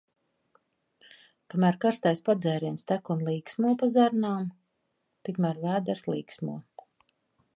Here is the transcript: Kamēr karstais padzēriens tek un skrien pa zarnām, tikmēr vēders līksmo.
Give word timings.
Kamēr 1.53 1.75
karstais 1.83 2.23
padzēriens 2.29 2.87
tek 2.91 3.11
un 3.15 3.21
skrien 3.27 3.77
pa 3.83 3.91
zarnām, 3.97 4.49
tikmēr 5.29 5.63
vēders 5.67 6.05
līksmo. 6.15 6.57